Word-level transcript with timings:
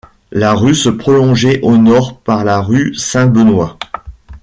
La 0.31 0.55
rue 0.55 0.73
se 0.73 0.89
prolongeait 0.89 1.59
au 1.61 1.77
nord 1.77 2.17
par 2.21 2.43
la 2.43 2.59
rue 2.59 2.95
Saint-Benoît. 2.95 3.77